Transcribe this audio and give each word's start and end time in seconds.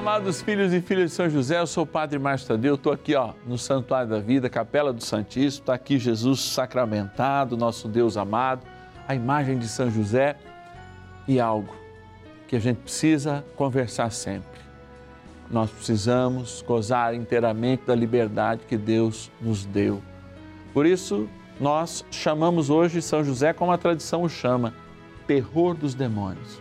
amados 0.00 0.40
filhos 0.40 0.72
e 0.72 0.80
filhas 0.80 1.10
de 1.10 1.16
São 1.16 1.28
José, 1.28 1.60
eu 1.60 1.66
sou 1.66 1.84
o 1.84 1.86
Padre 1.86 2.18
Márcio 2.18 2.48
Tadeu, 2.48 2.76
estou 2.76 2.90
aqui 2.90 3.14
ó, 3.14 3.34
no 3.46 3.58
Santuário 3.58 4.08
da 4.08 4.18
Vida, 4.18 4.48
Capela 4.48 4.94
do 4.94 5.04
Santíssimo, 5.04 5.60
está 5.60 5.74
aqui 5.74 5.98
Jesus 5.98 6.40
sacramentado, 6.40 7.54
nosso 7.54 7.86
Deus 7.86 8.16
amado, 8.16 8.66
a 9.06 9.14
imagem 9.14 9.58
de 9.58 9.68
São 9.68 9.90
José 9.90 10.38
e 11.28 11.38
algo 11.38 11.74
que 12.48 12.56
a 12.56 12.58
gente 12.58 12.78
precisa 12.78 13.44
conversar 13.56 14.10
sempre. 14.10 14.58
Nós 15.50 15.70
precisamos 15.70 16.64
gozar 16.66 17.14
inteiramente 17.14 17.82
da 17.84 17.94
liberdade 17.94 18.62
que 18.66 18.78
Deus 18.78 19.30
nos 19.38 19.66
deu. 19.66 20.00
Por 20.72 20.86
isso, 20.86 21.28
nós 21.60 22.06
chamamos 22.10 22.70
hoje 22.70 23.02
São 23.02 23.22
José 23.22 23.52
como 23.52 23.70
a 23.70 23.76
tradição 23.76 24.22
o 24.22 24.30
chama, 24.30 24.72
terror 25.26 25.74
dos 25.74 25.94
demônios. 25.94 26.58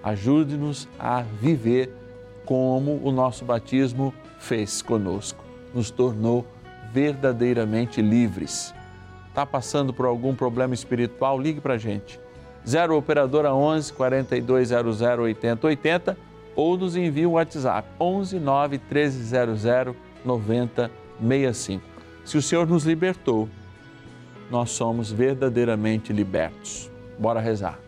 Ajude-nos 0.00 0.88
a 0.96 1.22
viver 1.22 2.06
como 2.48 2.98
o 3.04 3.12
nosso 3.12 3.44
batismo 3.44 4.14
fez 4.38 4.80
conosco, 4.80 5.44
nos 5.74 5.90
tornou 5.90 6.46
verdadeiramente 6.94 8.00
livres. 8.00 8.74
Está 9.28 9.44
passando 9.44 9.92
por 9.92 10.06
algum 10.06 10.34
problema 10.34 10.72
espiritual? 10.72 11.38
Ligue 11.38 11.60
para 11.60 11.74
a 11.74 11.78
gente. 11.78 12.18
0 12.66 12.96
Operadora 12.96 13.52
11 13.52 13.92
4200 13.92 15.02
8080 15.02 16.16
ou 16.56 16.78
nos 16.78 16.96
envie 16.96 17.26
um 17.26 17.32
WhatsApp 17.32 17.86
11 18.00 18.40
9 18.40 18.80
1300 18.90 19.94
9065. 20.24 21.84
Se 22.24 22.38
o 22.38 22.42
Senhor 22.42 22.66
nos 22.66 22.84
libertou, 22.84 23.46
nós 24.50 24.70
somos 24.70 25.12
verdadeiramente 25.12 26.14
libertos. 26.14 26.90
Bora 27.18 27.40
rezar. 27.40 27.87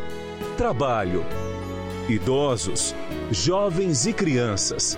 trabalho, 0.61 1.25
idosos, 2.07 2.93
jovens 3.31 4.05
e 4.05 4.13
crianças, 4.13 4.95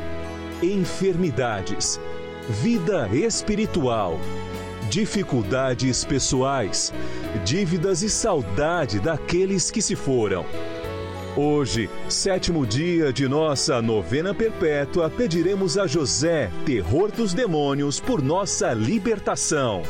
enfermidades, 0.61 2.01
vida 2.49 3.07
espiritual, 3.13 4.19
dificuldades 4.89 6.03
pessoais, 6.03 6.93
dívidas 7.45 8.03
e 8.03 8.09
saudade 8.09 8.99
daqueles 8.99 9.71
que 9.71 9.81
se 9.81 9.95
foram. 9.95 10.45
Hoje, 11.37 11.89
sétimo 12.09 12.67
dia 12.67 13.13
de 13.13 13.25
nossa 13.25 13.81
novena 13.81 14.33
perpétua, 14.33 15.09
pediremos 15.09 15.77
a 15.77 15.87
José, 15.87 16.51
terror 16.65 17.09
dos 17.09 17.33
demônios, 17.33 18.01
por 18.01 18.21
nossa 18.21 18.73
libertação 18.73 19.81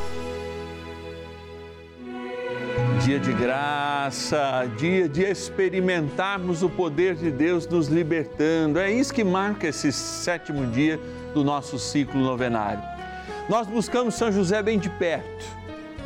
dia 3.14 3.20
de 3.20 3.34
graça, 3.34 4.68
dia 4.76 5.08
de 5.08 5.22
experimentarmos 5.22 6.64
o 6.64 6.70
poder 6.70 7.14
de 7.14 7.30
Deus 7.30 7.68
nos 7.68 7.88
libertando. 7.88 8.80
É 8.80 8.92
isso 8.92 9.14
que 9.14 9.24
marca 9.24 9.68
esse 9.68 9.92
sétimo 9.92 10.66
dia 10.66 11.00
do 11.32 11.44
nosso 11.44 11.78
ciclo 11.78 12.20
novenário. 12.20 12.82
Nós 13.48 13.68
buscamos 13.68 14.16
São 14.16 14.32
José 14.32 14.64
bem 14.64 14.80
de 14.80 14.90
perto. 14.90 15.46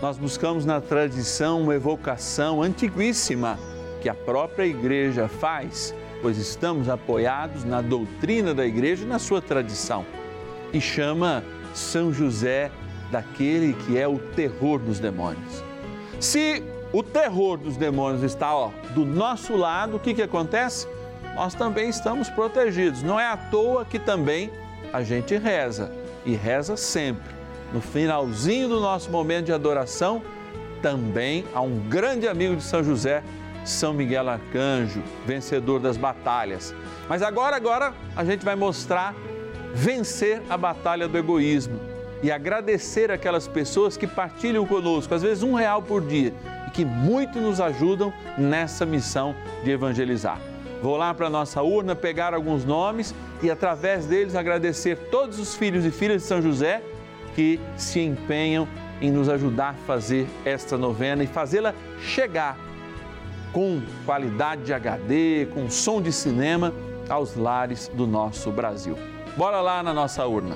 Nós 0.02 0.18
buscamos 0.18 0.66
na 0.66 0.82
tradição 0.82 1.62
uma 1.62 1.76
evocação 1.76 2.62
antiguíssima 2.62 3.58
que 4.02 4.10
a 4.10 4.14
própria 4.14 4.66
igreja 4.66 5.30
faz, 5.30 5.96
pois 6.22 6.38
estamos 6.38 6.90
apoiados 6.90 7.64
na 7.64 7.82
doutrina 7.82 8.54
da 8.54 8.66
igreja 8.66 9.06
e 9.06 9.08
na 9.08 9.18
sua 9.18 9.42
tradição. 9.42 10.06
E 10.74 10.82
chama 10.82 11.42
São 11.74 12.12
José 12.12 12.70
daquele 13.10 13.72
que 13.86 13.98
é 13.98 14.06
o 14.06 14.20
terror 14.20 14.80
dos 14.80 15.00
demônios. 15.00 15.64
Se 16.20 16.62
o 16.94 17.04
terror 17.04 17.58
dos 17.58 17.76
demônios 17.76 18.24
está 18.24 18.56
ó, 18.56 18.72
do 18.94 19.06
nosso 19.06 19.56
lado, 19.56 19.98
o 19.98 20.00
que, 20.00 20.14
que 20.14 20.22
acontece? 20.22 20.88
Nós 21.36 21.54
também 21.54 21.90
estamos 21.90 22.30
protegidos. 22.30 23.04
Não 23.04 23.20
é 23.20 23.28
à 23.28 23.36
toa 23.36 23.86
que 23.86 24.00
também 24.00 24.50
a 24.94 25.04
gente 25.04 25.36
reza 25.38 25.92
e 26.26 26.34
reza 26.34 26.78
sempre. 26.78 27.36
No 27.74 27.82
finalzinho 27.82 28.70
do 28.70 28.80
nosso 28.80 29.12
momento 29.12 29.48
de 29.48 29.54
adoração, 29.54 30.22
também 30.82 31.44
há 31.54 31.62
um 31.62 31.78
grande 31.90 32.28
amigo 32.28 32.56
de 32.56 32.64
São 32.64 32.82
José, 32.82 33.22
São 33.66 33.94
Miguel 33.94 34.30
Arcanjo, 34.30 35.04
vencedor 35.26 35.80
das 35.80 35.98
batalhas. 35.98 36.74
Mas 37.10 37.22
agora, 37.22 37.58
agora 37.58 37.94
a 38.16 38.24
gente 38.24 38.46
vai 38.46 38.56
mostrar 38.56 39.14
vencer 39.74 40.42
a 40.50 40.58
batalha 40.58 41.08
do 41.08 41.18
egoísmo 41.18 41.80
e 42.24 42.32
agradecer 42.32 43.12
aquelas 43.12 43.48
pessoas 43.48 43.98
que 43.98 44.08
partilham 44.08 44.66
conosco, 44.66 45.14
às 45.14 45.22
vezes 45.22 45.44
um 45.44 45.54
real 45.54 45.84
por 45.84 46.02
dia 46.02 46.34
que 46.78 46.86
muito 46.86 47.40
nos 47.40 47.60
ajudam 47.60 48.14
nessa 48.38 48.86
missão 48.86 49.36
de 49.64 49.72
evangelizar. 49.72 50.40
Vou 50.80 50.96
lá 50.96 51.12
para 51.12 51.26
a 51.26 51.30
nossa 51.30 51.64
urna 51.64 51.96
pegar 51.96 52.36
alguns 52.36 52.64
nomes 52.64 53.16
e, 53.42 53.50
através 53.50 54.06
deles, 54.06 54.36
agradecer 54.36 54.96
todos 55.10 55.40
os 55.40 55.56
filhos 55.56 55.84
e 55.86 55.90
filhas 55.90 56.22
de 56.22 56.28
São 56.28 56.40
José 56.40 56.84
que 57.34 57.60
se 57.76 58.00
empenham 58.00 58.68
em 59.02 59.10
nos 59.10 59.28
ajudar 59.28 59.72
a 59.72 59.86
fazer 59.88 60.28
esta 60.46 60.78
novena 60.78 61.24
e 61.24 61.28
fazê-la 61.28 61.74
chegar 62.00 62.56
com 63.52 63.82
qualidade 64.06 64.62
de 64.62 64.72
HD, 64.72 65.48
com 65.56 65.72
som 65.72 66.00
de 66.00 66.14
cinema 66.14 66.72
aos 67.10 67.36
lares 67.36 67.88
do 67.92 68.06
nosso 68.06 68.52
Brasil. 68.52 68.96
Bora 69.36 69.62
lá 69.62 69.82
na 69.82 69.96
nossa 69.96 70.28
urna. 70.28 70.56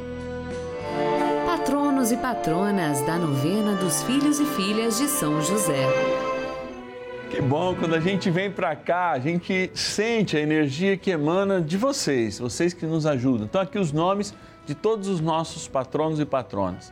Patronos 1.48 2.12
e 2.12 2.18
patronas 2.18 3.02
da 3.06 3.18
novena 3.18 3.76
dos 3.76 4.04
filhos 4.04 4.40
e 4.40 4.46
filhas 4.46 4.98
de 4.98 5.08
São 5.08 5.42
José. 5.42 6.11
Que 7.32 7.42
bom, 7.42 7.74
quando 7.74 7.96
a 7.96 8.00
gente 8.02 8.30
vem 8.30 8.52
para 8.52 8.76
cá, 8.76 9.12
a 9.12 9.20
gente 9.20 9.72
sente 9.74 10.36
a 10.36 10.42
energia 10.42 10.98
que 10.98 11.12
emana 11.12 11.62
de 11.62 11.78
vocês, 11.78 12.40
vocês 12.40 12.74
que 12.74 12.86
nos 12.86 13.06
ajudam. 13.06 13.46
Então, 13.46 13.62
aqui 13.62 13.80
os 13.80 13.94
nomes 13.94 14.34
de 14.66 14.76
todos 14.76 15.08
os 15.08 15.22
nossos 15.22 15.66
patronos 15.66 16.20
e 16.20 16.26
patronas. 16.26 16.92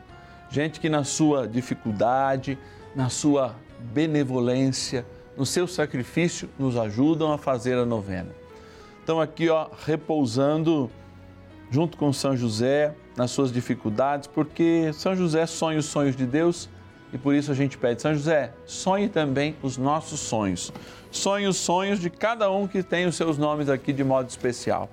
Gente 0.49 0.79
que 0.79 0.87
na 0.87 1.03
sua 1.03 1.45
dificuldade, 1.45 2.57
na 2.95 3.09
sua 3.09 3.53
benevolência, 3.93 5.05
no 5.35 5.45
seu 5.45 5.67
sacrifício, 5.67 6.49
nos 6.57 6.77
ajudam 6.77 7.33
a 7.33 7.37
fazer 7.37 7.77
a 7.77 7.85
novena. 7.85 8.33
Então, 9.03 9.19
aqui, 9.19 9.49
ó, 9.49 9.67
repousando 9.85 10.89
junto 11.69 11.97
com 11.97 12.13
São 12.13 12.37
José, 12.37 12.95
nas 13.17 13.31
suas 13.31 13.51
dificuldades, 13.51 14.25
porque 14.25 14.91
São 14.93 15.17
José 15.17 15.45
sonha 15.45 15.79
os 15.79 15.85
sonhos 15.87 16.15
de 16.15 16.25
Deus 16.25 16.69
e 17.13 17.17
por 17.17 17.33
isso 17.33 17.51
a 17.51 17.55
gente 17.55 17.77
pede, 17.77 18.01
São 18.01 18.13
José, 18.13 18.53
sonhe 18.65 19.09
também 19.09 19.55
os 19.61 19.77
nossos 19.77 20.19
sonhos. 20.19 20.71
Sonhe 21.11 21.47
os 21.47 21.57
sonhos 21.57 21.99
de 21.99 22.09
cada 22.09 22.51
um 22.51 22.67
que 22.67 22.83
tem 22.83 23.05
os 23.05 23.15
seus 23.15 23.37
nomes 23.37 23.67
aqui 23.69 23.91
de 23.91 24.03
modo 24.03 24.29
especial. 24.29 24.89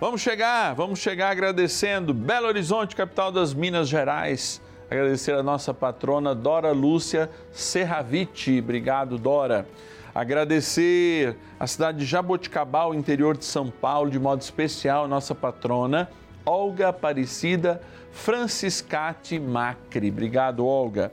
Vamos 0.00 0.20
chegar, 0.22 0.74
vamos 0.74 0.98
chegar 0.98 1.30
agradecendo 1.30 2.14
Belo 2.14 2.46
Horizonte, 2.46 2.96
capital 2.96 3.30
das 3.30 3.52
Minas 3.52 3.88
Gerais, 3.88 4.60
Agradecer 4.90 5.34
a 5.34 5.42
nossa 5.42 5.72
patrona 5.72 6.34
Dora 6.34 6.72
Lúcia 6.72 7.30
Serraviti. 7.52 8.58
Obrigado, 8.58 9.16
Dora. 9.18 9.64
Agradecer 10.12 11.36
a 11.60 11.66
cidade 11.68 11.98
de 11.98 12.04
Jaboticabal, 12.04 12.92
interior 12.92 13.36
de 13.36 13.44
São 13.44 13.70
Paulo, 13.70 14.10
de 14.10 14.18
modo 14.18 14.42
especial, 14.42 15.06
nossa 15.06 15.32
patrona 15.32 16.10
Olga 16.44 16.88
Aparecida 16.88 17.80
Franciscati 18.10 19.38
Macri. 19.38 20.10
Obrigado, 20.10 20.66
Olga. 20.66 21.12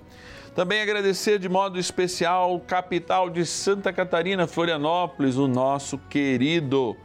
Também 0.58 0.82
agradecer 0.82 1.38
de 1.38 1.48
modo 1.48 1.78
especial, 1.78 2.60
capital 2.60 3.30
de 3.30 3.46
Santa 3.46 3.94
Catarina, 3.94 4.48
Florianópolis, 4.48 5.38
o 5.38 5.48
nosso 5.48 6.00
querido, 6.00 6.98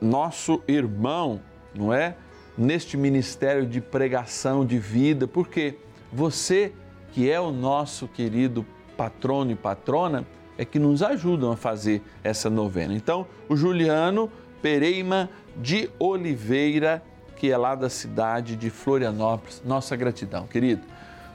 nosso 0.00 0.60
irmão, 0.66 1.40
não 1.72 1.94
é? 1.94 2.16
Neste 2.58 2.96
ministério 2.96 3.64
de 3.64 3.80
pregação 3.80 4.66
de 4.66 4.80
vida, 4.80 5.28
porque 5.28 5.78
você, 6.12 6.72
que 7.12 7.30
é 7.30 7.38
o 7.38 7.52
nosso 7.52 8.08
querido 8.08 8.66
patrono 8.96 9.52
e 9.52 9.54
patrona, 9.54 10.26
é 10.58 10.64
que 10.64 10.80
nos 10.80 11.04
ajudam 11.04 11.52
a 11.52 11.56
fazer 11.56 12.02
essa 12.24 12.50
novena. 12.50 12.94
Então, 12.94 13.28
o 13.48 13.54
Juliano 13.54 14.28
Pereima 14.60 15.30
de 15.56 15.88
Oliveira, 16.00 17.00
que 17.36 17.52
é 17.52 17.56
lá 17.56 17.76
da 17.76 17.88
cidade 17.88 18.56
de 18.56 18.70
Florianópolis. 18.70 19.62
Nossa 19.64 19.94
gratidão, 19.94 20.48
querido. 20.48 20.82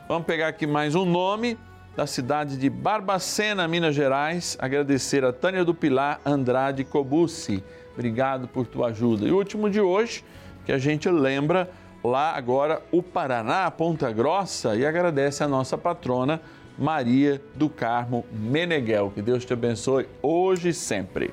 Vamos 0.09 0.25
pegar 0.25 0.47
aqui 0.47 0.65
mais 0.65 0.95
um 0.95 1.06
nome 1.06 1.56
da 1.95 2.07
cidade 2.07 2.57
de 2.57 2.67
Barbacena, 2.67 3.67
Minas 3.67 3.94
Gerais. 3.94 4.57
Agradecer 4.59 5.23
a 5.23 5.31
Tânia 5.31 5.63
do 5.63 5.71
Pilar 5.71 6.19
Andrade 6.25 6.83
Cobucci. 6.83 7.63
Obrigado 7.94 8.47
por 8.47 8.65
tua 8.65 8.88
ajuda. 8.88 9.27
E 9.27 9.31
o 9.31 9.38
último 9.38 9.69
de 9.69 9.79
hoje, 9.79 10.25
que 10.65 10.71
a 10.71 10.79
gente 10.79 11.07
lembra 11.07 11.69
lá 12.03 12.35
agora 12.35 12.81
o 12.91 13.03
Paraná, 13.03 13.69
Ponta 13.69 14.11
Grossa, 14.11 14.75
e 14.75 14.83
agradece 14.83 15.44
a 15.44 15.47
nossa 15.47 15.77
patrona 15.77 16.41
Maria 16.75 17.39
do 17.53 17.69
Carmo 17.69 18.25
Meneghel. 18.31 19.12
Que 19.13 19.21
Deus 19.21 19.45
te 19.45 19.53
abençoe 19.53 20.09
hoje 20.23 20.69
e 20.69 20.73
sempre. 20.73 21.31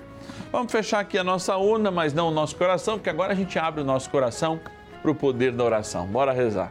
Vamos 0.53 0.71
fechar 0.71 1.01
aqui 1.01 1.17
a 1.17 1.25
nossa 1.25 1.57
urna, 1.57 1.91
mas 1.91 2.13
não 2.13 2.29
o 2.29 2.31
nosso 2.31 2.55
coração, 2.55 2.99
porque 2.99 3.09
agora 3.09 3.33
a 3.33 3.37
gente 3.37 3.59
abre 3.59 3.81
o 3.81 3.85
nosso 3.87 4.11
coração 4.11 4.61
para 5.01 5.11
o 5.11 5.15
poder 5.15 5.53
da 5.53 5.65
oração. 5.65 6.07
Bora 6.07 6.31
rezar. 6.31 6.71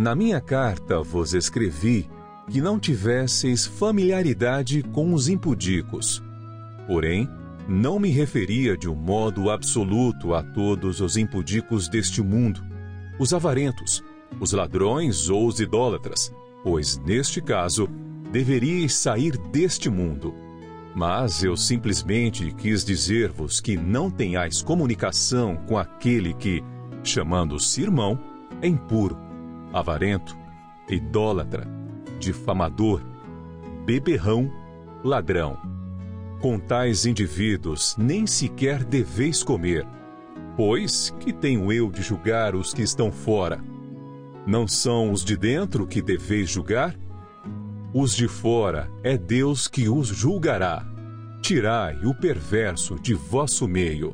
Na 0.00 0.14
minha 0.14 0.40
carta 0.40 1.02
vos 1.02 1.34
escrevi 1.34 2.08
que 2.50 2.58
não 2.58 2.80
tivesseis 2.80 3.66
familiaridade 3.66 4.82
com 4.82 5.12
os 5.12 5.28
impudicos. 5.28 6.22
Porém, 6.86 7.28
não 7.68 7.98
me 7.98 8.08
referia 8.08 8.78
de 8.78 8.88
um 8.88 8.94
modo 8.94 9.50
absoluto 9.50 10.32
a 10.32 10.42
todos 10.42 11.02
os 11.02 11.18
impudicos 11.18 11.86
deste 11.86 12.22
mundo 12.22 12.64
os 13.18 13.34
avarentos, 13.34 14.02
os 14.40 14.52
ladrões 14.52 15.28
ou 15.28 15.46
os 15.46 15.60
idólatras, 15.60 16.32
pois 16.64 16.96
neste 16.96 17.42
caso 17.42 17.86
deveríeis 18.32 18.94
sair 18.94 19.36
deste 19.36 19.90
mundo. 19.90 20.34
Mas 20.96 21.44
eu 21.44 21.58
simplesmente 21.58 22.54
quis 22.54 22.86
dizer-vos 22.86 23.60
que 23.60 23.76
não 23.76 24.10
tenhais 24.10 24.62
comunicação 24.62 25.56
com 25.68 25.76
aquele 25.76 26.32
que, 26.32 26.64
chamando-se 27.04 27.82
irmão, 27.82 28.18
é 28.62 28.66
impuro, 28.66 29.28
avarento, 29.72 30.36
idólatra, 30.88 31.66
difamador, 32.18 33.02
beberrão, 33.84 34.50
ladrão. 35.02 35.56
Com 36.40 36.58
tais 36.58 37.06
indivíduos 37.06 37.96
nem 37.98 38.26
sequer 38.26 38.82
deveis 38.84 39.42
comer 39.42 39.86
Pois 40.62 41.08
que 41.20 41.32
tenho 41.32 41.72
eu 41.72 41.90
de 41.90 42.02
julgar 42.02 42.54
os 42.54 42.74
que 42.74 42.82
estão 42.82 43.10
fora? 43.10 43.64
Não 44.46 44.68
são 44.68 45.10
os 45.10 45.24
de 45.24 45.34
dentro 45.34 45.86
que 45.86 46.02
deveis 46.02 46.50
julgar? 46.50 46.94
Os 47.94 48.14
de 48.14 48.28
fora 48.28 48.90
é 49.02 49.16
Deus 49.16 49.66
que 49.66 49.88
os 49.88 50.08
julgará. 50.08 50.84
Tirai 51.40 51.96
o 52.04 52.14
perverso 52.14 52.96
de 53.00 53.14
vosso 53.14 53.66
meio. 53.66 54.12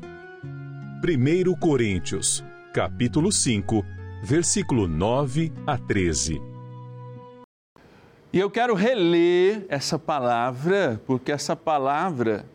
1 1.03 1.53
Coríntios, 1.59 2.41
capítulo 2.73 3.29
5, 3.29 3.83
versículo 4.27 4.89
9 4.89 5.53
a 5.65 5.77
13. 5.77 6.41
E 8.33 8.37
eu 8.37 8.51
quero 8.51 8.73
reler 8.73 9.65
essa 9.69 9.97
palavra, 9.97 11.01
porque 11.07 11.31
essa 11.31 11.55
palavra 11.55 12.45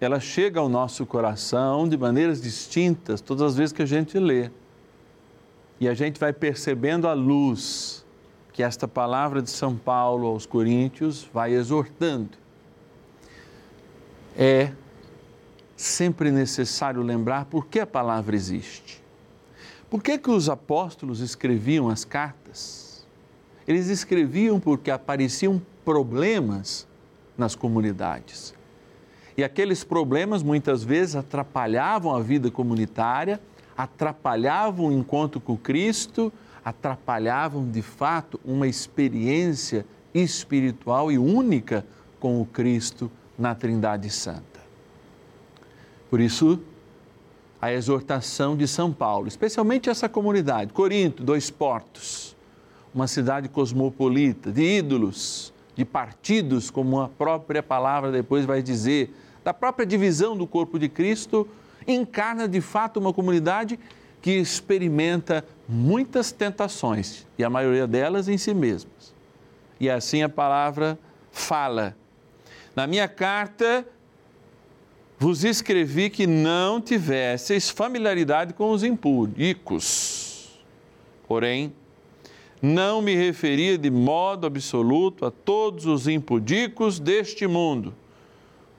ela 0.00 0.20
chega 0.20 0.60
ao 0.60 0.68
nosso 0.68 1.04
coração 1.04 1.88
de 1.88 1.98
maneiras 1.98 2.40
distintas 2.40 3.20
todas 3.20 3.42
as 3.42 3.56
vezes 3.56 3.72
que 3.72 3.82
a 3.82 3.86
gente 3.86 4.16
lê. 4.16 4.48
E 5.80 5.88
a 5.88 5.94
gente 5.94 6.20
vai 6.20 6.32
percebendo 6.32 7.08
a 7.08 7.14
luz 7.14 8.06
que 8.52 8.62
esta 8.62 8.86
palavra 8.86 9.42
de 9.42 9.50
São 9.50 9.74
Paulo 9.74 10.28
aos 10.28 10.46
Coríntios 10.46 11.28
vai 11.34 11.52
exortando. 11.52 12.38
É 14.36 14.70
sempre 15.76 16.30
necessário 16.30 17.02
lembrar 17.02 17.46
por 17.46 17.66
que 17.66 17.80
a 17.80 17.86
palavra 17.86 18.36
existe. 18.36 19.04
Por 19.88 20.02
que, 20.02 20.18
que 20.18 20.30
os 20.30 20.48
apóstolos 20.48 21.20
escreviam 21.20 21.88
as 21.88 22.04
cartas? 22.04 23.06
Eles 23.66 23.88
escreviam 23.88 24.58
porque 24.58 24.90
apareciam 24.90 25.62
problemas 25.84 26.86
nas 27.38 27.54
comunidades. 27.54 28.54
E 29.36 29.44
aqueles 29.44 29.84
problemas 29.84 30.42
muitas 30.42 30.82
vezes 30.82 31.14
atrapalhavam 31.14 32.14
a 32.14 32.20
vida 32.20 32.50
comunitária, 32.50 33.40
atrapalhavam 33.76 34.86
o 34.86 34.92
encontro 34.92 35.40
com 35.40 35.56
Cristo, 35.56 36.32
atrapalhavam 36.64 37.70
de 37.70 37.82
fato 37.82 38.40
uma 38.44 38.66
experiência 38.66 39.86
espiritual 40.14 41.12
e 41.12 41.18
única 41.18 41.84
com 42.18 42.40
o 42.40 42.46
Cristo 42.46 43.10
na 43.38 43.54
Trindade 43.54 44.08
Santa. 44.10 44.60
Por 46.08 46.20
isso, 46.20 46.58
a 47.66 47.72
exortação 47.72 48.56
de 48.56 48.68
São 48.68 48.92
Paulo, 48.92 49.26
especialmente 49.26 49.90
essa 49.90 50.08
comunidade, 50.08 50.72
Corinto, 50.72 51.24
dois 51.24 51.50
portos, 51.50 52.36
uma 52.94 53.08
cidade 53.08 53.48
cosmopolita, 53.48 54.52
de 54.52 54.62
ídolos, 54.62 55.52
de 55.74 55.84
partidos, 55.84 56.70
como 56.70 57.00
a 57.00 57.08
própria 57.08 57.64
palavra 57.64 58.12
depois 58.12 58.44
vai 58.44 58.62
dizer, 58.62 59.12
da 59.42 59.52
própria 59.52 59.84
divisão 59.84 60.36
do 60.36 60.46
corpo 60.46 60.78
de 60.78 60.88
Cristo, 60.88 61.46
encarna 61.88 62.46
de 62.46 62.60
fato 62.60 63.00
uma 63.00 63.12
comunidade 63.12 63.78
que 64.22 64.30
experimenta 64.30 65.44
muitas 65.68 66.30
tentações 66.30 67.26
e 67.36 67.42
a 67.42 67.50
maioria 67.50 67.86
delas 67.86 68.28
em 68.28 68.38
si 68.38 68.54
mesmas. 68.54 69.12
E 69.80 69.90
assim 69.90 70.22
a 70.22 70.28
palavra 70.28 70.96
fala. 71.32 71.96
Na 72.76 72.86
minha 72.86 73.08
carta 73.08 73.84
vos 75.18 75.44
escrevi 75.44 76.10
que 76.10 76.26
não 76.26 76.80
tivesseis 76.80 77.70
familiaridade 77.70 78.54
com 78.54 78.70
os 78.70 78.82
impúdicos. 78.82 80.60
Porém, 81.26 81.72
não 82.60 83.02
me 83.02 83.14
referia 83.14 83.76
de 83.76 83.90
modo 83.90 84.46
absoluto 84.46 85.24
a 85.24 85.30
todos 85.30 85.86
os 85.86 86.06
impudicos 86.08 86.98
deste 86.98 87.46
mundo 87.46 87.94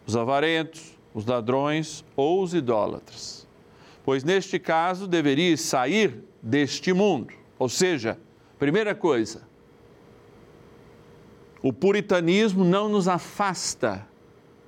os 0.08 0.15
avarentos, 0.15 0.98
os 1.13 1.25
ladrões 1.25 2.03
ou 2.15 2.41
os 2.41 2.53
idólatras. 2.53 3.46
Pois 4.06 4.24
neste 4.24 4.58
caso 4.58 5.06
deveria 5.06 5.58
sair 5.58 6.24
deste 6.41 6.94
mundo. 6.94 7.34
Ou 7.60 7.67
seja, 7.67 8.17
primeira 8.58 8.96
coisa, 8.96 9.41
o 11.62 11.74
puritanismo 11.74 12.63
não 12.63 12.88
nos 12.88 13.10
afasta, 13.10 14.06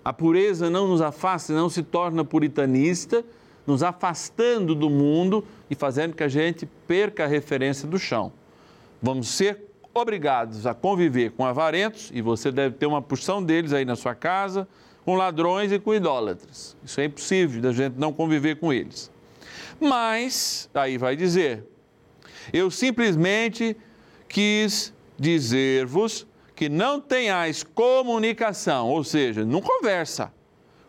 a 0.09 0.13
pureza 0.13 0.71
não 0.71 0.87
nos 0.87 1.01
afasta, 1.01 1.53
não 1.53 1.69
se 1.69 1.83
torna 1.83 2.25
puritanista, 2.25 3.23
nos 3.67 3.83
afastando 3.83 4.73
do 4.73 4.89
mundo 4.89 5.45
e 5.69 5.75
fazendo 5.75 6.15
que 6.15 6.23
a 6.23 6.27
gente 6.27 6.65
perca 6.87 7.25
a 7.25 7.27
referência 7.27 7.87
do 7.87 7.99
chão. 7.99 8.33
Vamos 8.99 9.27
ser 9.27 9.65
obrigados 9.93 10.65
a 10.65 10.73
conviver 10.73 11.33
com 11.33 11.45
avarentos, 11.45 12.09
e 12.11 12.23
você 12.23 12.51
deve 12.51 12.73
ter 12.77 12.87
uma 12.87 13.03
porção 13.03 13.43
deles 13.43 13.71
aí 13.71 13.85
na 13.85 13.95
sua 13.95 14.15
casa, 14.15 14.67
com 15.05 15.13
ladrões 15.13 15.71
e 15.71 15.77
com 15.77 15.93
idólatras. 15.93 16.75
Isso 16.83 16.99
é 16.99 17.05
impossível 17.05 17.61
da 17.61 17.71
gente 17.71 17.93
não 17.99 18.11
conviver 18.11 18.55
com 18.55 18.73
eles. 18.73 19.11
Mas, 19.79 20.67
aí 20.73 20.97
vai 20.97 21.15
dizer, 21.15 21.67
eu 22.51 22.71
simplesmente 22.71 23.77
quis 24.27 24.91
dizer-vos 25.19 26.25
que 26.59 26.67
não 26.67 26.99
tenhais 26.99 27.63
comunicação, 27.63 28.89
ou 28.89 29.01
seja, 29.01 29.45
não 29.45 29.61
conversa 29.61 30.33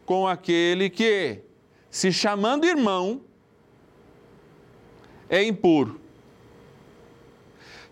com 0.04 0.26
aquele 0.26 0.90
que, 0.90 1.42
se 1.88 2.12
chamando 2.12 2.64
irmão, 2.66 3.20
é 5.28 5.44
impuro. 5.44 6.00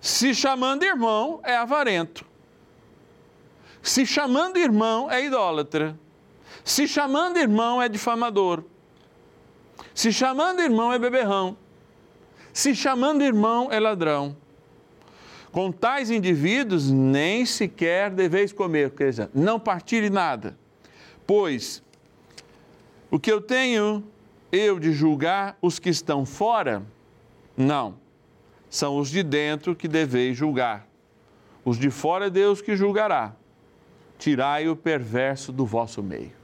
Se 0.00 0.34
chamando 0.34 0.82
irmão, 0.82 1.40
é 1.44 1.56
avarento. 1.56 2.26
Se 3.80 4.04
chamando 4.04 4.56
irmão, 4.56 5.08
é 5.08 5.24
idólatra. 5.24 5.96
Se 6.64 6.88
chamando 6.88 7.36
irmão 7.36 7.80
é 7.80 7.88
difamador. 7.88 8.64
Se 9.94 10.12
chamando 10.12 10.58
irmão 10.60 10.92
é 10.92 10.98
beberrão. 10.98 11.56
Se 12.52 12.74
chamando 12.74 13.22
irmão 13.22 13.68
é 13.70 13.78
ladrão. 13.78 14.36
Com 15.50 15.72
tais 15.72 16.10
indivíduos 16.10 16.90
nem 16.90 17.44
sequer 17.46 18.10
deveis 18.10 18.52
comer, 18.52 18.90
quer 18.90 19.10
dizer, 19.10 19.30
não 19.34 19.58
partilhe 19.58 20.10
nada. 20.10 20.56
Pois 21.26 21.82
o 23.10 23.18
que 23.18 23.32
eu 23.32 23.40
tenho 23.40 24.04
eu 24.52 24.78
de 24.78 24.92
julgar 24.92 25.56
os 25.60 25.78
que 25.78 25.88
estão 25.88 26.24
fora? 26.24 26.82
Não. 27.56 27.96
São 28.70 28.98
os 28.98 29.10
de 29.10 29.22
dentro 29.22 29.74
que 29.74 29.88
deveis 29.88 30.36
julgar. 30.36 30.86
Os 31.64 31.78
de 31.78 31.90
fora 31.90 32.26
é 32.26 32.30
Deus 32.30 32.60
que 32.60 32.76
julgará. 32.76 33.34
Tirai 34.18 34.68
o 34.68 34.76
perverso 34.76 35.52
do 35.52 35.64
vosso 35.64 36.02
meio 36.02 36.38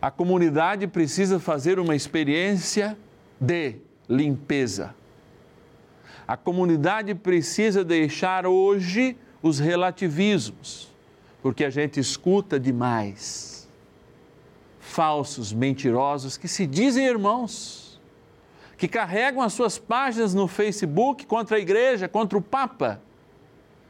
a 0.00 0.10
comunidade 0.10 0.86
precisa 0.86 1.38
fazer 1.40 1.78
uma 1.78 1.94
experiência 1.94 2.96
de 3.40 3.76
limpeza. 4.08 4.94
A 6.28 6.36
comunidade 6.36 7.14
precisa 7.14 7.82
deixar 7.82 8.46
hoje 8.46 9.16
os 9.42 9.58
relativismos, 9.58 10.92
porque 11.40 11.64
a 11.64 11.70
gente 11.70 11.98
escuta 11.98 12.60
demais 12.60 13.66
falsos, 14.78 15.54
mentirosos 15.54 16.36
que 16.36 16.46
se 16.46 16.66
dizem 16.66 17.06
irmãos, 17.06 17.98
que 18.76 18.86
carregam 18.86 19.40
as 19.40 19.54
suas 19.54 19.78
páginas 19.78 20.34
no 20.34 20.46
Facebook 20.46 21.24
contra 21.24 21.56
a 21.56 21.60
igreja, 21.60 22.06
contra 22.06 22.36
o 22.36 22.42
Papa, 22.42 23.00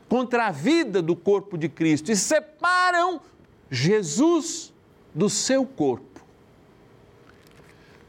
contra 0.08 0.46
a 0.46 0.52
vida 0.52 1.02
do 1.02 1.16
corpo 1.16 1.58
de 1.58 1.68
Cristo 1.68 2.12
e 2.12 2.16
separam 2.16 3.20
Jesus 3.68 4.72
do 5.12 5.28
seu 5.28 5.66
corpo. 5.66 6.07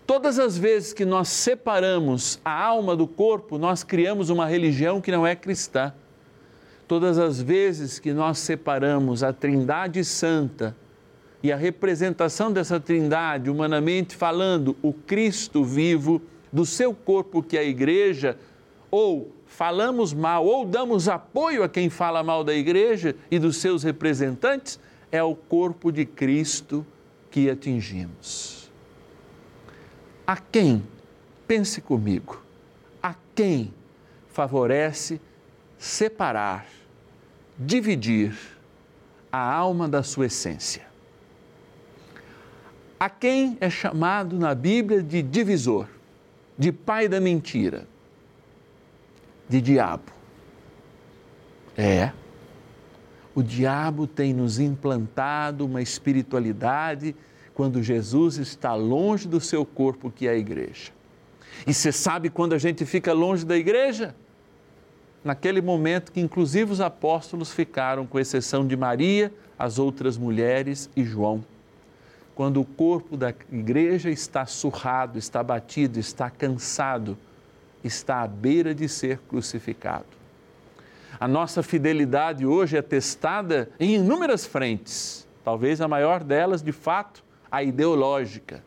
Todas 0.10 0.40
as 0.40 0.58
vezes 0.58 0.92
que 0.92 1.06
nós 1.06 1.28
separamos 1.28 2.40
a 2.44 2.64
alma 2.64 2.96
do 2.96 3.06
corpo, 3.06 3.60
nós 3.60 3.84
criamos 3.84 4.32
uma 4.32 4.48
religião 4.48 5.00
que 5.00 5.12
não 5.12 5.26
é 5.26 5.36
cristã. 5.36 5.94
Todas 6.88 7.20
as 7.20 7.40
vezes 7.40 8.00
que 8.00 8.12
nós 8.12 8.40
separamos 8.40 9.22
a 9.22 9.32
Trindade 9.32 10.04
Santa 10.04 10.76
e 11.44 11.52
a 11.52 11.56
representação 11.56 12.52
dessa 12.52 12.80
Trindade, 12.80 13.52
humanamente 13.52 14.16
falando, 14.16 14.76
o 14.82 14.92
Cristo 14.92 15.64
vivo, 15.64 16.20
do 16.52 16.66
seu 16.66 16.92
corpo, 16.92 17.44
que 17.44 17.56
é 17.56 17.60
a 17.60 17.64
igreja, 17.64 18.36
ou 18.90 19.32
falamos 19.46 20.12
mal, 20.12 20.44
ou 20.44 20.66
damos 20.66 21.08
apoio 21.08 21.62
a 21.62 21.70
quem 21.70 21.88
fala 21.88 22.24
mal 22.24 22.44
da 22.44 22.56
igreja 22.56 23.16
e 23.30 23.38
dos 23.38 23.58
seus 23.58 23.84
representantes, 23.84 24.80
é 25.12 25.22
o 25.22 25.36
corpo 25.36 25.92
de 25.92 26.04
Cristo 26.04 26.84
que 27.30 27.48
atingimos. 27.48 28.59
A 30.30 30.38
quem, 30.38 30.84
pense 31.48 31.82
comigo, 31.82 32.40
a 33.02 33.16
quem 33.34 33.74
favorece 34.28 35.20
separar, 35.76 36.68
dividir 37.58 38.38
a 39.32 39.40
alma 39.40 39.90
da 39.90 40.04
sua 40.04 40.28
essência? 40.28 40.86
A 43.00 43.10
quem 43.10 43.58
é 43.60 43.72
chamado 43.72 44.38
na 44.38 44.54
Bíblia 44.54 45.02
de 45.02 45.24
divisor, 45.24 45.88
de 46.56 46.72
pai 46.72 47.08
da 47.08 47.20
mentira, 47.20 47.88
de 49.50 49.60
diabo? 49.60 50.12
É 51.76 52.12
o 53.34 53.42
diabo 53.42 54.06
tem 54.06 54.32
nos 54.32 54.60
implantado 54.60 55.66
uma 55.66 55.82
espiritualidade 55.82 57.16
quando 57.60 57.84
Jesus 57.84 58.38
está 58.38 58.74
longe 58.74 59.28
do 59.28 59.42
seu 59.42 59.66
corpo, 59.66 60.10
que 60.10 60.26
é 60.26 60.32
a 60.32 60.38
igreja. 60.38 60.94
E 61.68 61.74
você 61.74 61.92
sabe 61.92 62.30
quando 62.30 62.54
a 62.54 62.58
gente 62.58 62.86
fica 62.86 63.12
longe 63.12 63.46
da 63.46 63.58
igreja? 63.58 64.16
Naquele 65.26 65.62
momento 65.62 66.14
que, 66.14 66.22
inclusive, 66.22 66.72
os 66.72 66.80
apóstolos 66.80 67.52
ficaram, 67.52 68.08
com 68.08 68.18
exceção 68.18 68.66
de 68.66 68.78
Maria, 68.78 69.30
as 69.58 69.78
outras 69.78 70.18
mulheres 70.18 70.90
e 70.96 71.04
João. 71.04 71.44
Quando 72.34 72.62
o 72.62 72.64
corpo 72.66 73.18
da 73.18 73.34
igreja 73.52 74.10
está 74.10 74.46
surrado, 74.46 75.20
está 75.20 75.44
batido, 75.44 76.00
está 76.00 76.30
cansado, 76.30 77.18
está 77.84 78.22
à 78.22 78.28
beira 78.28 78.74
de 78.74 78.88
ser 78.88 79.18
crucificado. 79.28 80.06
A 81.20 81.28
nossa 81.28 81.62
fidelidade 81.62 82.46
hoje 82.46 82.78
é 82.78 82.82
testada 82.82 83.70
em 83.78 83.96
inúmeras 83.96 84.46
frentes. 84.46 85.28
Talvez 85.44 85.82
a 85.82 85.90
maior 85.90 86.24
delas, 86.24 86.64
de 86.64 86.72
fato, 86.72 87.28
a 87.52 87.64
ideológica, 87.64 88.64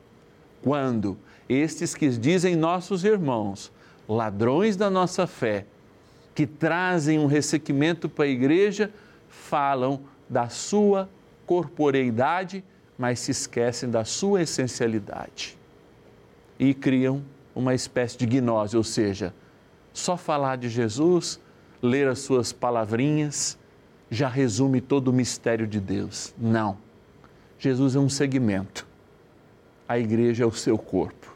quando 0.62 1.18
estes 1.48 1.94
que 1.94 2.08
dizem 2.08 2.56
nossos 2.56 3.04
irmãos, 3.04 3.72
ladrões 4.08 4.76
da 4.76 4.88
nossa 4.88 5.26
fé, 5.26 5.66
que 6.34 6.46
trazem 6.46 7.18
um 7.18 7.26
ressequimento 7.26 8.08
para 8.08 8.24
a 8.24 8.28
igreja, 8.28 8.90
falam 9.28 10.00
da 10.28 10.48
sua 10.48 11.08
corporeidade, 11.46 12.64
mas 12.96 13.20
se 13.20 13.30
esquecem 13.30 13.90
da 13.90 14.04
sua 14.04 14.42
essencialidade. 14.42 15.58
E 16.58 16.72
criam 16.72 17.22
uma 17.54 17.74
espécie 17.74 18.16
de 18.16 18.26
gnose, 18.26 18.76
ou 18.76 18.84
seja, 18.84 19.34
só 19.92 20.16
falar 20.16 20.56
de 20.56 20.68
Jesus, 20.68 21.38
ler 21.82 22.08
as 22.08 22.20
suas 22.20 22.52
palavrinhas, 22.52 23.58
já 24.10 24.28
resume 24.28 24.80
todo 24.80 25.08
o 25.08 25.12
mistério 25.12 25.66
de 25.66 25.80
Deus. 25.80 26.34
Não. 26.38 26.78
Jesus 27.62 27.94
é 27.94 27.98
um 28.00 28.08
segmento. 28.08 28.84
A 29.88 29.96
igreja 29.96 30.42
é 30.42 30.46
o 30.46 30.50
seu 30.50 30.76
corpo. 30.76 31.32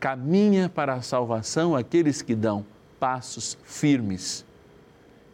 Caminha 0.00 0.66
para 0.66 0.94
a 0.94 1.02
salvação 1.02 1.76
aqueles 1.76 2.22
que 2.22 2.34
dão 2.34 2.64
passos 2.98 3.58
firmes 3.62 4.46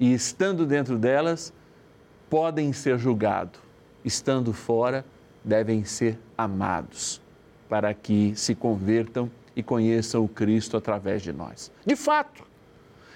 e, 0.00 0.12
estando 0.12 0.66
dentro 0.66 0.98
delas, 0.98 1.52
podem 2.28 2.72
ser 2.72 2.98
julgados, 2.98 3.60
estando 4.04 4.52
fora, 4.52 5.04
devem 5.44 5.84
ser 5.84 6.18
amados, 6.36 7.22
para 7.68 7.94
que 7.94 8.32
se 8.34 8.56
convertam 8.56 9.30
e 9.54 9.62
conheçam 9.62 10.24
o 10.24 10.28
Cristo 10.28 10.76
através 10.76 11.22
de 11.22 11.32
nós. 11.32 11.70
De 11.86 11.94
fato, 11.94 12.42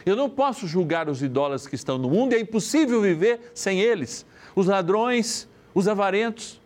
eu 0.04 0.14
não 0.14 0.30
posso 0.30 0.68
julgar 0.68 1.08
os 1.08 1.20
idólatras 1.20 1.66
que 1.66 1.74
estão 1.74 1.98
no 1.98 2.08
mundo, 2.08 2.34
é 2.34 2.38
impossível 2.38 3.02
viver 3.02 3.50
sem 3.52 3.80
eles, 3.80 4.24
os 4.54 4.66
ladrões, 4.68 5.48
os 5.74 5.88
avarentos, 5.88 6.60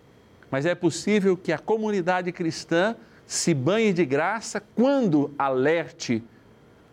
mas 0.51 0.67
é 0.67 0.75
possível 0.75 1.37
que 1.37 1.53
a 1.53 1.59
comunidade 1.59 2.33
cristã 2.33 2.97
se 3.27 3.55
banhe 3.55 3.93
de 3.93 4.05
graça 4.05 4.61
quando 4.75 5.33
alerte 5.39 6.23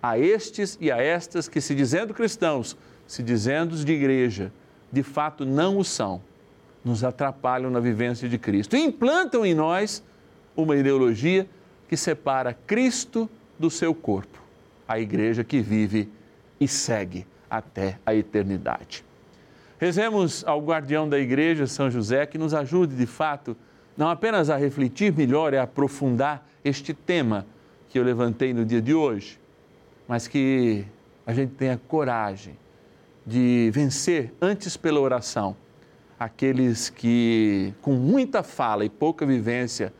a 0.01 0.19
estes 0.19 0.77
e 0.79 0.91
a 0.91 1.01
estas 1.01 1.47
que, 1.47 1.59
se 1.59 1.73
dizendo 1.73 2.13
cristãos, 2.13 2.77
se 3.07 3.23
dizendo 3.23 3.75
de 3.75 3.91
igreja, 3.91 4.51
de 4.91 5.01
fato 5.01 5.45
não 5.45 5.77
o 5.77 5.83
são, 5.83 6.21
nos 6.85 7.03
atrapalham 7.03 7.71
na 7.71 7.79
vivência 7.79 8.29
de 8.29 8.37
Cristo 8.37 8.75
e 8.75 8.79
implantam 8.79 9.45
em 9.45 9.55
nós 9.55 10.03
uma 10.55 10.75
ideologia 10.75 11.47
que 11.87 11.97
separa 11.97 12.53
Cristo 12.53 13.29
do 13.57 13.69
seu 13.71 13.93
corpo, 13.93 14.41
a 14.87 14.99
igreja 14.99 15.43
que 15.43 15.59
vive 15.59 16.09
e 16.59 16.67
segue 16.67 17.25
até 17.49 17.97
a 18.05 18.13
eternidade. 18.13 19.06
Rezemos 19.79 20.43
ao 20.45 20.59
guardião 20.59 21.07
da 21.07 21.19
igreja, 21.19 21.67
São 21.67 21.89
José, 21.91 22.25
que 22.25 22.37
nos 22.37 22.53
ajude 22.53 22.95
de 22.95 23.05
fato 23.05 23.55
não 23.95 24.09
apenas 24.09 24.49
a 24.49 24.57
refletir 24.57 25.13
melhor 25.13 25.53
e 25.53 25.57
aprofundar 25.57 26.47
este 26.63 26.93
tema 26.93 27.45
que 27.89 27.97
eu 27.97 28.03
levantei 28.03 28.53
no 28.53 28.65
dia 28.65 28.81
de 28.81 28.93
hoje, 28.93 29.39
mas 30.07 30.27
que 30.27 30.85
a 31.25 31.33
gente 31.33 31.53
tenha 31.53 31.79
coragem 31.87 32.57
de 33.25 33.69
vencer 33.73 34.33
antes 34.41 34.77
pela 34.77 34.99
oração 34.99 35.55
aqueles 36.19 36.89
que, 36.89 37.73
com 37.81 37.93
muita 37.93 38.41
fala 38.41 38.83
e 38.83 38.89
pouca 38.89 39.25
vivência, 39.25 39.93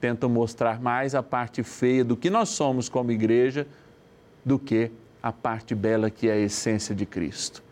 tentam 0.00 0.28
mostrar 0.28 0.80
mais 0.80 1.14
a 1.14 1.22
parte 1.22 1.62
feia 1.62 2.04
do 2.04 2.16
que 2.16 2.30
nós 2.30 2.48
somos 2.48 2.88
como 2.88 3.12
igreja 3.12 3.66
do 4.44 4.58
que 4.58 4.90
a 5.22 5.30
parte 5.30 5.74
bela 5.74 6.10
que 6.10 6.28
é 6.28 6.32
a 6.32 6.38
essência 6.38 6.94
de 6.94 7.06
Cristo. 7.06 7.62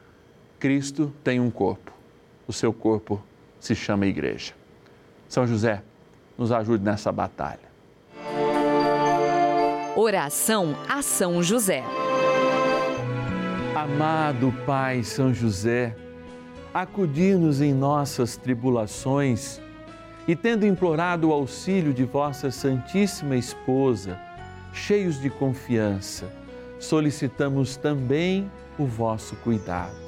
Cristo 0.58 1.12
tem 1.22 1.38
um 1.38 1.50
corpo, 1.50 1.92
o 2.46 2.52
seu 2.52 2.72
corpo 2.72 3.22
se 3.60 3.76
chama 3.76 4.06
igreja. 4.06 4.54
São 5.28 5.46
José, 5.46 5.82
nos 6.36 6.50
ajude 6.50 6.82
nessa 6.82 7.12
batalha. 7.12 7.68
Oração 9.94 10.76
a 10.88 11.00
São 11.00 11.42
José. 11.42 11.84
Amado 13.74 14.52
Pai 14.66 15.04
São 15.04 15.32
José, 15.32 15.96
acudir-nos 16.74 17.60
em 17.60 17.72
nossas 17.72 18.36
tribulações 18.36 19.60
e, 20.26 20.34
tendo 20.34 20.66
implorado 20.66 21.28
o 21.28 21.32
auxílio 21.32 21.94
de 21.94 22.04
vossa 22.04 22.50
Santíssima 22.50 23.36
Esposa, 23.36 24.18
cheios 24.72 25.20
de 25.20 25.30
confiança, 25.30 26.32
solicitamos 26.80 27.76
também 27.76 28.50
o 28.76 28.84
vosso 28.84 29.36
cuidado. 29.36 30.07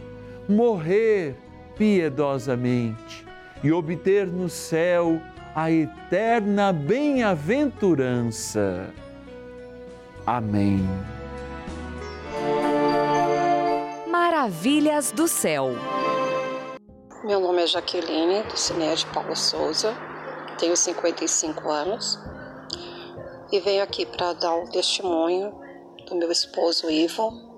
morrer 0.51 1.37
piedosamente 1.77 3.25
e 3.63 3.71
obter 3.71 4.27
no 4.27 4.49
céu 4.49 5.21
a 5.55 5.71
eterna 5.71 6.73
bem-aventurança. 6.73 8.89
Amém. 10.25 10.81
Maravilhas 14.07 15.11
do 15.11 15.27
céu. 15.27 15.75
Meu 17.23 17.39
nome 17.39 17.61
é 17.63 17.67
Jaqueline, 17.67 18.41
do 18.43 18.57
Cined 18.57 19.05
Paulo 19.13 19.35
Souza 19.35 19.95
tenho 20.61 20.77
55 20.77 21.71
anos 21.71 22.19
e 23.51 23.59
venho 23.59 23.81
aqui 23.81 24.05
para 24.05 24.31
dar 24.33 24.55
o 24.57 24.69
testemunho 24.69 25.51
do 26.07 26.15
meu 26.15 26.31
esposo 26.31 26.87
Ivo. 26.87 27.50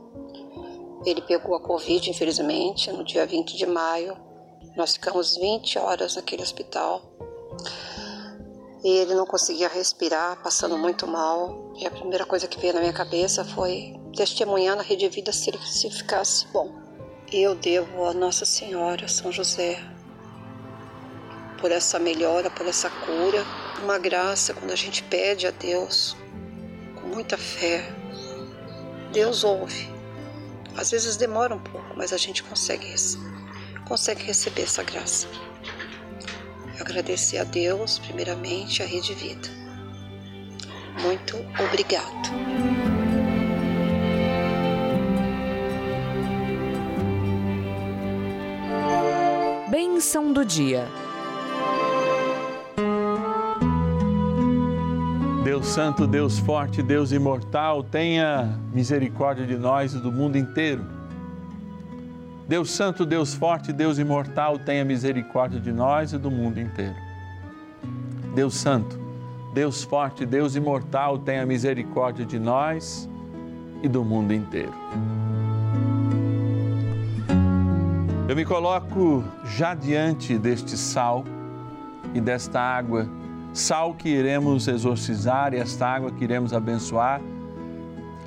Ele 1.06 1.22
pegou 1.22 1.56
a 1.56 1.60
Covid, 1.60 2.10
infelizmente, 2.10 2.92
no 2.92 3.04
dia 3.04 3.26
20 3.26 3.58
de 3.58 3.66
maio. 3.66 4.18
Nós 4.76 4.94
ficamos 4.94 5.36
20 5.38 5.78
horas 5.80 6.16
naquele 6.16 6.42
hospital 6.42 7.02
e 8.84 8.90
ele 8.90 9.16
não 9.16 9.26
conseguia 9.26 9.70
respirar, 9.70 10.42
passando 10.44 10.78
muito 10.78 11.08
mal. 11.08 11.74
E 11.78 11.88
a 11.88 11.92
primeira 11.92 12.26
coisa 12.26 12.48
que 12.48 12.60
veio 12.60 12.74
na 12.74 12.82
minha 12.82 12.94
cabeça 12.94 13.44
foi 13.46 13.96
testemunhar 14.16 14.76
na 14.76 14.84
Rede 14.84 15.08
Vida 15.08 15.32
se 15.32 15.50
ele 15.50 15.60
se 15.60 15.90
ficasse 15.90 16.46
bom. 16.48 16.70
Eu 17.32 17.56
devo 17.56 18.06
a 18.06 18.14
Nossa 18.14 18.46
Senhora, 18.46 19.08
São 19.08 19.32
José, 19.32 19.82
por 21.60 21.72
essa 21.72 21.98
melhora, 21.98 22.50
por 22.50 22.68
essa 22.68 22.90
cura. 22.90 23.46
Uma 23.82 23.98
graça 23.98 24.54
quando 24.54 24.72
a 24.72 24.76
gente 24.76 25.02
pede 25.04 25.48
a 25.48 25.52
Deus 25.52 26.16
com 26.96 27.08
muita 27.08 27.38
fé. 27.38 27.84
Deus 29.12 29.44
ouve. 29.44 29.93
Às 30.76 30.92
vezes 30.92 31.18
demora 31.18 31.56
um 31.56 31.60
pouco, 31.60 31.96
mas 31.96 32.12
a 32.12 32.18
gente 32.18 32.44
consegue, 32.44 32.94
consegue 33.86 34.24
receber 34.24 34.64
essa 34.64 34.84
graça. 34.84 35.28
Agradecer 36.80 37.38
a 37.38 37.44
Deus, 37.44 38.00
primeiramente, 38.00 38.82
a 38.82 38.86
Rede 38.86 39.14
Vida. 39.14 39.50
muito 41.02 41.38
obrigado. 41.60 42.34
Bênção 49.70 50.34
do 50.34 50.44
dia. 50.44 50.88
Deus 55.64 55.76
Santo, 55.76 56.06
Deus 56.06 56.40
Forte, 56.40 56.84
Deus 56.84 57.14
Imortal, 57.14 57.82
tenha 57.84 58.60
misericórdia 58.74 59.48
de 59.48 59.56
nós 59.56 59.94
e 59.94 59.98
do 59.98 60.12
mundo 60.12 60.38
inteiro. 60.38 60.84
Deus 62.46 62.70
Santo, 62.70 63.06
Deus 63.06 63.34
Forte, 63.34 63.72
Deus 63.72 63.98
Imortal, 63.98 64.60
tenha 64.60 64.84
misericórdia 64.84 65.62
de 65.62 65.72
nós 65.72 66.12
e 66.12 66.18
do 66.18 66.30
mundo 66.30 66.60
inteiro. 66.60 66.98
Deus 68.36 68.56
Santo, 68.56 69.00
Deus 69.54 69.84
Forte, 69.86 70.26
Deus 70.26 70.54
Imortal, 70.58 71.18
tenha 71.20 71.46
misericórdia 71.46 72.26
de 72.26 72.38
nós 72.38 73.10
e 73.82 73.88
do 73.88 74.04
mundo 74.04 74.34
inteiro. 74.34 74.74
Eu 78.28 78.36
me 78.36 78.44
coloco 78.44 79.24
já 79.46 79.74
diante 79.74 80.38
deste 80.38 80.76
sal 80.76 81.24
e 82.14 82.20
desta 82.20 82.60
água, 82.60 83.08
sal 83.54 83.94
que 83.94 84.10
iremos 84.10 84.68
exorcizar 84.68 85.54
e 85.54 85.58
esta 85.58 85.88
água 85.88 86.12
que 86.12 86.24
iremos 86.24 86.54
abençoar, 86.54 87.22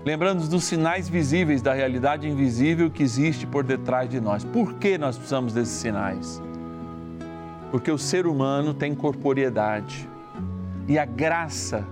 lembrando 0.04 0.46
dos 0.48 0.64
sinais 0.64 1.08
visíveis 1.08 1.60
da 1.60 1.74
realidade 1.74 2.28
invisível 2.28 2.88
que 2.88 3.02
existe 3.02 3.44
por 3.46 3.64
detrás 3.64 4.08
de 4.08 4.20
nós. 4.20 4.44
Por 4.44 4.74
que 4.74 4.96
nós 4.96 5.16
precisamos 5.16 5.52
desses 5.52 5.74
sinais? 5.74 6.40
Porque 7.72 7.90
o 7.90 7.98
ser 7.98 8.26
humano 8.26 8.72
tem 8.72 8.94
corporeidade 8.94 10.08
e 10.86 10.96
a 10.96 11.04
graça 11.04 11.84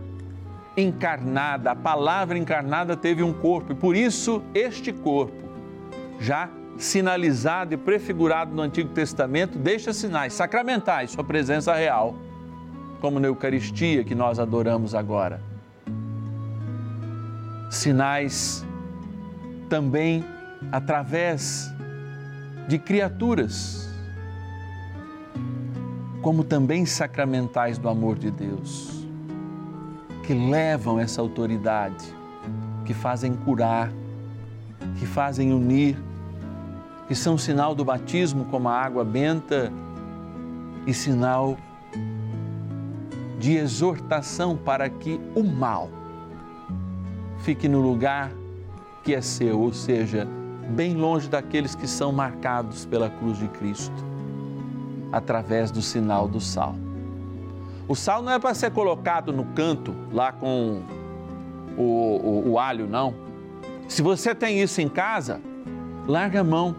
encarnada, 0.76 1.72
a 1.72 1.76
palavra 1.76 2.38
encarnada 2.38 2.96
teve 2.96 3.22
um 3.22 3.32
corpo 3.32 3.72
e 3.72 3.74
por 3.74 3.96
isso 3.96 4.42
este 4.54 4.92
corpo 4.92 5.44
já 6.20 6.48
sinalizado 6.76 7.74
e 7.74 7.76
prefigurado 7.76 8.54
no 8.54 8.62
Antigo 8.62 8.90
Testamento, 8.90 9.58
deixa 9.58 9.92
sinais 9.92 10.32
sacramentais, 10.32 11.12
sua 11.12 11.22
presença 11.22 11.72
real, 11.74 12.16
como 13.04 13.20
na 13.20 13.26
Eucaristia 13.26 14.02
que 14.02 14.14
nós 14.14 14.38
adoramos 14.38 14.94
agora. 14.94 15.38
Sinais 17.68 18.64
também 19.68 20.24
através 20.72 21.70
de 22.66 22.78
criaturas, 22.78 23.90
como 26.22 26.42
também 26.42 26.86
sacramentais 26.86 27.76
do 27.76 27.90
amor 27.90 28.18
de 28.18 28.30
Deus, 28.30 29.06
que 30.22 30.32
levam 30.32 30.98
essa 30.98 31.20
autoridade, 31.20 32.06
que 32.86 32.94
fazem 32.94 33.34
curar, 33.34 33.92
que 34.98 35.04
fazem 35.04 35.52
unir 35.52 35.94
que 37.06 37.14
são 37.14 37.36
sinal 37.36 37.74
do 37.74 37.84
batismo, 37.84 38.46
como 38.46 38.66
a 38.66 38.80
água 38.80 39.04
benta, 39.04 39.70
e 40.86 40.94
sinal 40.94 41.58
de 43.44 43.58
exortação 43.58 44.56
para 44.56 44.88
que 44.88 45.20
o 45.34 45.42
mal 45.44 45.90
fique 47.40 47.68
no 47.68 47.78
lugar 47.78 48.32
que 49.02 49.14
é 49.14 49.20
seu, 49.20 49.60
ou 49.60 49.70
seja, 49.70 50.26
bem 50.70 50.94
longe 50.94 51.28
daqueles 51.28 51.74
que 51.74 51.86
são 51.86 52.10
marcados 52.10 52.86
pela 52.86 53.10
cruz 53.10 53.36
de 53.36 53.46
Cristo, 53.48 54.02
através 55.12 55.70
do 55.70 55.82
sinal 55.82 56.26
do 56.26 56.40
sal. 56.40 56.74
O 57.86 57.94
sal 57.94 58.22
não 58.22 58.32
é 58.32 58.38
para 58.38 58.54
ser 58.54 58.70
colocado 58.70 59.30
no 59.30 59.44
canto, 59.52 59.94
lá 60.10 60.32
com 60.32 60.80
o, 61.76 61.82
o, 61.82 62.50
o 62.52 62.58
alho, 62.58 62.86
não. 62.86 63.12
Se 63.86 64.00
você 64.00 64.34
tem 64.34 64.62
isso 64.62 64.80
em 64.80 64.88
casa, 64.88 65.38
larga 66.06 66.40
a 66.40 66.44
mão 66.44 66.74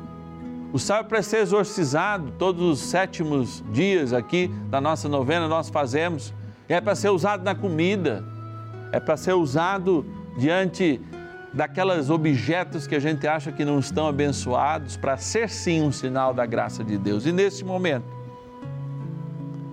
o 0.74 0.80
sal 0.80 1.02
é 1.02 1.04
para 1.04 1.22
ser 1.22 1.38
exorcizado 1.38 2.34
todos 2.40 2.62
os 2.62 2.80
sétimos 2.80 3.64
dias 3.72 4.12
aqui 4.12 4.50
da 4.68 4.82
nossa 4.82 5.08
novena, 5.08 5.48
nós 5.48 5.70
fazemos. 5.70 6.34
É 6.68 6.82
para 6.82 6.96
ser 6.96 7.10
usado 7.10 7.44
na 7.44 7.54
comida, 7.54 8.24
é 8.92 9.00
para 9.00 9.18
ser 9.18 9.34
usado 9.34 10.06
diante 10.38 11.00
daquelas 11.54 12.10
objetos 12.10 12.86
que 12.86 12.96
a 12.96 13.00
gente 13.00 13.26
acha 13.28 13.52
que 13.52 13.64
não 13.64 13.80
estão 13.80 14.08
abençoados, 14.08 14.98
para 14.98 15.16
ser 15.18 15.50
sim 15.50 15.82
um 15.82 15.92
sinal 15.92 16.34
da 16.34 16.46
graça 16.46 16.84
de 16.84 16.98
Deus. 16.98 17.26
E 17.26 17.32
nesse 17.32 17.64
momento, 17.64 18.06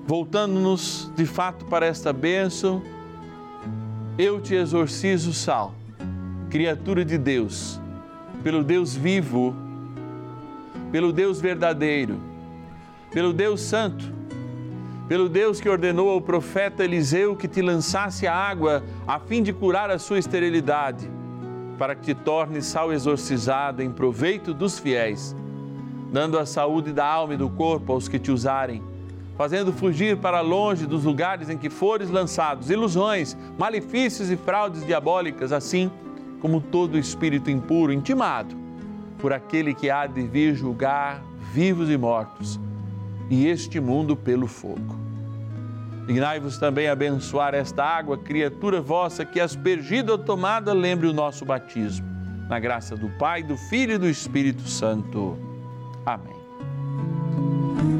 voltando-nos 0.07 1.11
de 1.17 1.27
fato 1.27 1.65
para 1.65 1.87
esta 1.87 2.13
bênção, 2.13 2.83
eu 4.19 4.41
te 4.41 4.55
exorcizo, 4.55 5.33
Sal, 5.33 5.75
criatura 6.51 7.05
de 7.05 7.19
Deus, 7.19 7.81
pelo 8.45 8.63
Deus 8.63 8.95
vivo 8.95 9.57
pelo 10.93 11.11
Deus 11.11 11.41
verdadeiro, 11.41 12.21
pelo 13.11 13.33
Deus 13.33 13.63
santo, 13.63 14.13
pelo 15.13 15.29
Deus 15.29 15.61
que 15.61 15.69
ordenou 15.69 16.09
ao 16.09 16.23
profeta 16.23 16.83
Eliseu 16.83 17.37
que 17.37 17.47
te 17.47 17.61
lançasse 17.61 18.27
a 18.27 18.35
água 18.35 18.83
a 19.07 19.21
fim 19.21 19.43
de 19.43 19.53
curar 19.53 19.91
a 19.91 19.99
sua 19.99 20.19
esterilidade, 20.19 21.07
para 21.77 21.95
que 21.95 22.03
te 22.03 22.15
torne 22.15 22.63
sal 22.63 22.91
exorcizado 22.91 23.83
em 23.83 23.93
proveito 23.93 24.55
dos 24.55 24.79
fiéis, 24.79 25.37
dando 26.11 26.39
a 26.39 26.47
saúde 26.47 26.95
da 26.95 27.05
alma 27.05 27.35
e 27.35 27.37
do 27.37 27.51
corpo 27.51 27.93
aos 27.93 28.09
que 28.09 28.19
te 28.19 28.31
usarem, 28.31 28.83
fazendo 29.37 29.71
fugir 29.71 30.17
para 30.17 30.41
longe 30.41 30.87
dos 30.87 31.05
lugares 31.05 31.51
em 31.51 31.59
que 31.59 31.69
fores 31.69 32.09
lançados 32.09 32.71
ilusões, 32.71 33.37
malefícios 33.59 34.31
e 34.31 34.37
fraudes 34.39 34.83
diabólicas, 34.83 35.53
assim 35.53 35.91
como 36.41 36.59
todo 36.59 36.99
espírito 36.99 37.51
impuro 37.51 37.93
intimado 37.93 38.57
por 39.19 39.31
aquele 39.31 39.75
que 39.75 39.91
há 39.91 40.07
de 40.07 40.23
vir 40.23 40.55
julgar 40.55 41.23
vivos 41.53 41.91
e 41.91 41.99
mortos, 41.99 42.59
e 43.29 43.47
este 43.47 43.79
mundo 43.79 44.17
pelo 44.17 44.47
fogo. 44.47 45.02
Dignai-vos 46.07 46.59
também 46.59 46.89
abençoar 46.89 47.55
esta 47.55 47.85
água, 47.85 48.19
criatura 48.19 48.81
vossa, 48.81 49.25
que 49.25 49.41
aspergida 49.41 50.13
ou 50.13 50.19
tomada 50.19 50.73
lembre 50.73 51.07
o 51.07 51.13
nosso 51.13 51.45
batismo. 51.45 52.07
Na 52.49 52.59
graça 52.59 52.97
do 52.97 53.09
Pai, 53.11 53.43
do 53.43 53.57
Filho 53.57 53.95
e 53.95 53.99
do 53.99 54.09
Espírito 54.09 54.63
Santo. 54.63 55.39
Amém. 56.05 56.43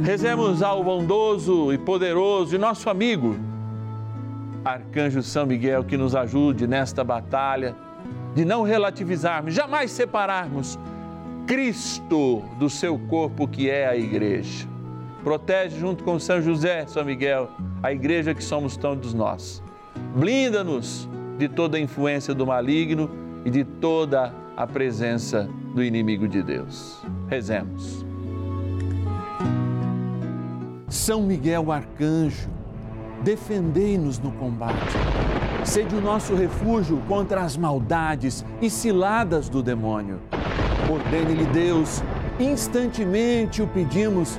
Rezemos 0.05 0.63
ao 0.63 0.83
bondoso 0.83 1.73
e 1.73 1.79
poderoso 1.79 2.57
e 2.57 2.59
nosso 2.59 2.91
amigo, 2.91 3.37
Arcanjo 4.65 5.23
São 5.23 5.47
Miguel, 5.47 5.85
que 5.85 5.97
nos 5.97 6.17
ajude 6.17 6.67
nesta 6.67 7.05
batalha 7.05 7.75
de 8.35 8.45
não 8.45 8.63
relativizarmos, 8.63 9.55
jamais 9.55 9.93
separarmos 9.93 10.79
Cristo 11.47 12.43
do 12.59 12.69
seu 12.69 12.99
corpo 12.99 13.47
que 13.47 13.71
é 13.71 13.87
a 13.87 13.97
igreja. 13.97 14.72
Protege 15.23 15.79
junto 15.79 16.03
com 16.03 16.19
São 16.19 16.43
José, 16.43 16.87
São 16.87 17.05
Miguel, 17.05 17.49
a 17.83 17.93
igreja 17.93 18.35
que 18.35 18.43
somos 18.43 18.77
todos 18.77 19.15
nós. 19.15 19.63
Blinda-nos 20.17 21.09
de 21.39 21.49
toda 21.49 21.77
a 21.77 21.81
influência 21.81 22.35
do 22.35 22.47
maligno 22.47 23.11
e 23.45 23.51
de 23.51 23.65
toda 23.65 24.35
a 24.57 24.67
presença 24.67 25.49
do 25.75 25.83
inimigo 25.83 26.27
de 26.29 26.43
Deus. 26.43 27.03
Rezemos. 27.29 28.05
São 30.89 31.23
Miguel 31.23 31.73
arcanjo, 31.73 32.51
defendei-nos 33.23 34.19
no 34.19 34.33
combate. 34.33 34.97
Sede 35.65 35.95
o 35.95 36.01
nosso 36.01 36.35
refúgio 36.35 37.01
contra 37.09 37.43
as 37.43 37.57
maldades 37.57 38.45
e 38.61 38.69
ciladas 38.69 39.49
do 39.49 39.63
demônio 39.63 40.21
Ordene-lhe 40.91 41.47
Deus, 41.47 42.03
instantemente 42.39 43.63
o 43.63 43.67
pedimos, 43.67 44.39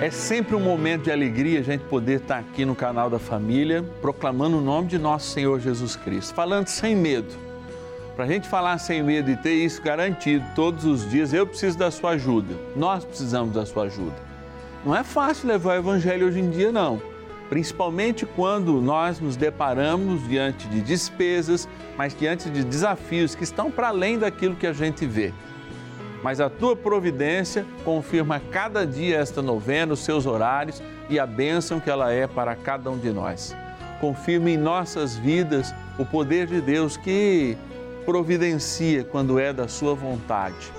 é 0.00 0.10
sempre 0.10 0.54
um 0.54 0.60
momento 0.60 1.04
de 1.04 1.10
alegria 1.10 1.58
a 1.58 1.62
gente 1.62 1.82
poder 1.84 2.20
estar 2.20 2.38
aqui 2.38 2.64
no 2.64 2.74
canal 2.74 3.10
da 3.10 3.18
família, 3.18 3.84
proclamando 4.00 4.58
o 4.58 4.60
nome 4.60 4.86
de 4.86 4.96
nosso 4.96 5.30
Senhor 5.30 5.58
Jesus 5.58 5.96
Cristo, 5.96 6.34
falando 6.34 6.68
sem 6.68 6.94
medo. 6.94 7.34
Para 8.14 8.24
a 8.24 8.28
gente 8.28 8.48
falar 8.48 8.78
sem 8.78 9.02
medo 9.02 9.28
e 9.28 9.36
ter 9.36 9.54
isso 9.54 9.82
garantido 9.82 10.44
todos 10.54 10.84
os 10.84 11.08
dias, 11.08 11.32
eu 11.32 11.44
preciso 11.46 11.76
da 11.76 11.90
sua 11.90 12.10
ajuda. 12.10 12.54
Nós 12.76 13.04
precisamos 13.04 13.52
da 13.52 13.66
sua 13.66 13.84
ajuda. 13.84 14.14
Não 14.84 14.94
é 14.94 15.02
fácil 15.02 15.48
levar 15.48 15.74
o 15.74 15.78
Evangelho 15.80 16.28
hoje 16.28 16.38
em 16.38 16.48
dia, 16.48 16.70
não. 16.70 17.02
Principalmente 17.48 18.24
quando 18.24 18.80
nós 18.80 19.18
nos 19.18 19.36
deparamos 19.36 20.26
diante 20.28 20.68
de 20.68 20.80
despesas, 20.80 21.68
mas 21.96 22.14
diante 22.16 22.48
de 22.50 22.62
desafios 22.62 23.34
que 23.34 23.42
estão 23.42 23.68
para 23.68 23.88
além 23.88 24.16
daquilo 24.16 24.54
que 24.54 24.66
a 24.66 24.72
gente 24.72 25.04
vê. 25.06 25.32
Mas 26.22 26.40
a 26.40 26.50
tua 26.50 26.74
providência 26.74 27.64
confirma 27.84 28.40
cada 28.50 28.86
dia 28.86 29.18
esta 29.18 29.40
novena, 29.40 29.92
os 29.92 30.00
seus 30.00 30.26
horários 30.26 30.82
e 31.08 31.18
a 31.18 31.26
bênção 31.26 31.80
que 31.80 31.90
ela 31.90 32.12
é 32.12 32.26
para 32.26 32.54
cada 32.56 32.90
um 32.90 32.98
de 32.98 33.10
nós. 33.10 33.56
Confirma 34.00 34.50
em 34.50 34.56
nossas 34.56 35.16
vidas 35.16 35.74
o 35.98 36.04
poder 36.04 36.46
de 36.46 36.60
Deus 36.60 36.96
que 36.96 37.56
providencia 38.04 39.04
quando 39.04 39.38
é 39.38 39.52
da 39.52 39.68
sua 39.68 39.94
vontade. 39.94 40.72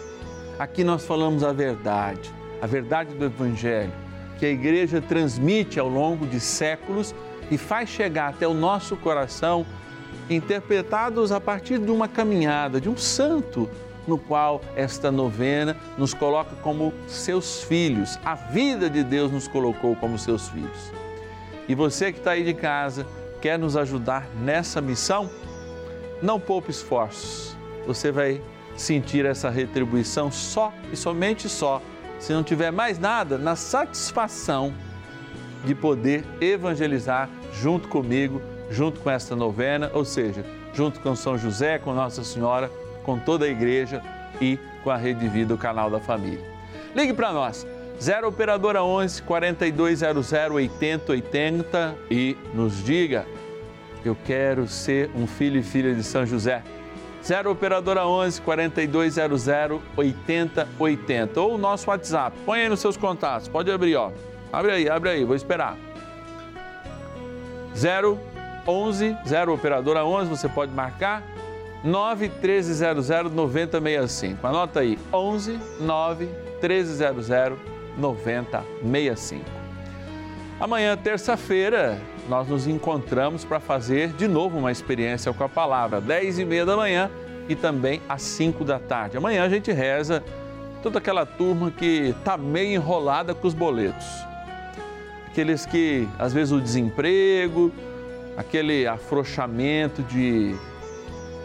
Aqui 0.58 0.84
nós 0.84 1.06
falamos 1.06 1.44
a 1.44 1.54
verdade, 1.54 2.34
a 2.62 2.68
verdade 2.68 3.14
do 3.16 3.26
Evangelho, 3.26 3.92
que 4.38 4.46
a 4.46 4.50
igreja 4.50 5.02
transmite 5.02 5.80
ao 5.80 5.88
longo 5.88 6.26
de 6.26 6.40
séculos 6.40 7.14
e 7.52 7.58
faz 7.58 7.90
chegar 7.90 8.30
até 8.30 8.48
o 8.48 8.54
nosso 8.54 8.96
coração, 8.98 9.66
interpretados 10.30 11.32
a 11.32 11.40
partir 11.40 11.80
de 11.80 11.92
uma 11.92 12.08
caminhada, 12.08 12.80
de 12.80 12.90
um 12.90 12.98
santo 12.98 13.70
no 14.10 14.18
qual 14.18 14.60
esta 14.76 15.12
novena 15.12 15.78
nos 15.98 16.14
coloca 16.14 16.56
como 16.58 16.92
seus 17.08 17.64
filhos. 17.64 18.20
A 18.26 18.34
vida 18.34 18.90
de 18.90 19.04
Deus 19.04 19.32
nos 19.32 19.48
colocou 19.48 19.96
como 19.96 20.18
seus 20.18 20.50
filhos. 20.50 20.92
E 21.68 21.76
você 21.76 22.12
que 22.12 22.18
está 22.18 22.32
aí 22.32 22.44
de 22.44 22.56
casa, 22.56 23.06
quer 23.40 23.60
nos 23.60 23.78
ajudar 23.78 24.28
nessa 24.42 24.82
missão? 24.82 25.30
Não 26.22 26.40
poupe 26.40 26.72
esforços. 26.72 27.56
Você 27.86 28.12
vai 28.12 28.42
sentir 28.76 29.26
essa 29.26 29.50
retribuição 29.50 30.32
só 30.32 30.74
e 30.92 30.98
somente 30.98 31.48
só, 31.48 31.82
se 32.18 32.34
não 32.34 32.44
tiver 32.44 32.72
mais 32.72 32.98
nada, 32.98 33.38
na 33.38 33.56
satisfação 33.56 34.74
de 35.64 35.76
poder 35.76 36.26
evangelizar 36.42 37.30
junto 37.54 37.88
comigo, 37.88 38.42
junto 38.72 39.00
com 39.02 39.10
esta 39.10 39.36
novena, 39.36 39.92
ou 39.94 40.04
seja, 40.04 40.44
junto 40.74 41.00
com 41.00 41.16
São 41.16 41.38
José, 41.38 41.78
com 41.78 41.94
Nossa 41.94 42.24
Senhora 42.24 42.72
com 43.10 43.18
toda 43.18 43.46
a 43.46 43.48
igreja 43.48 44.04
e 44.40 44.60
com 44.84 44.92
a 44.92 44.96
Rede 44.96 45.28
Vida, 45.28 45.52
o 45.52 45.58
canal 45.58 45.90
da 45.90 46.00
família. 46.00 46.46
Ligue 46.96 47.12
para 47.12 47.34
nós, 47.34 47.66
0 48.00 48.28
Operadora 48.28 48.84
11 48.84 49.24
4200 49.24 50.32
8080 50.32 51.96
e 52.12 52.38
nos 52.54 52.84
diga: 52.84 53.26
Eu 54.06 54.16
quero 54.26 54.68
ser 54.68 55.10
um 55.16 55.26
filho 55.26 55.60
e 55.60 55.64
filha 55.64 55.96
de 55.96 56.04
São 56.04 56.24
José. 56.24 56.62
0 57.24 57.50
Operadora 57.50 58.06
11 58.06 58.42
4200 58.42 59.48
8080 59.98 61.42
ou 61.42 61.56
o 61.56 61.58
nosso 61.58 61.90
WhatsApp. 61.90 62.38
Põe 62.46 62.62
aí 62.62 62.70
nos 62.70 62.80
seus 62.80 62.96
contatos, 62.96 63.48
pode 63.48 63.72
abrir, 63.72 63.96
ó. 63.96 64.12
Abre 64.54 64.72
aí, 64.72 64.88
abre 64.88 65.10
aí, 65.10 65.26
vou 65.26 65.36
esperar. 65.36 65.76
0 67.76 68.20
11 68.68 69.18
0 69.28 69.54
Operadora 69.54 70.06
11, 70.06 70.30
você 70.30 70.48
pode 70.48 70.72
marcar 70.72 71.24
9 71.84 72.30
1300 72.30 73.32
9065. 73.32 74.46
Anota 74.46 74.82
aí, 74.82 74.98
11 75.14 75.60
9 75.80 76.26
1300 76.62 77.28
9065. 77.98 79.46
Amanhã, 80.60 80.98
terça-feira, 80.98 81.98
nós 82.28 82.48
nos 82.48 82.68
encontramos 82.68 83.46
para 83.46 83.62
fazer 83.62 84.10
de 84.10 84.28
novo 84.28 84.58
uma 84.58 84.72
experiência 84.72 85.32
com 85.32 85.44
a 85.44 85.50
palavra, 85.50 86.02
10 86.02 86.40
e 86.40 86.46
meia 86.46 86.66
da 86.66 86.76
manhã 86.76 87.10
e 87.48 87.56
também 87.56 88.02
às 88.10 88.22
5 88.24 88.66
da 88.66 88.78
tarde. 88.78 89.18
Amanhã 89.18 89.44
a 89.44 89.50
gente 89.50 89.72
reza 89.72 90.22
toda 90.84 91.00
aquela 91.00 91.26
turma 91.26 91.72
que 91.72 92.14
está 92.18 92.38
meio 92.38 92.74
enrolada 92.76 93.34
com 93.34 93.48
os 93.48 93.54
boletos. 93.54 94.06
Aqueles 95.28 95.66
que, 95.66 96.08
às 96.18 96.34
vezes, 96.34 96.52
o 96.52 96.60
desemprego, 96.60 97.72
aquele 98.36 98.86
afrouxamento 98.86 100.04
de 100.04 100.56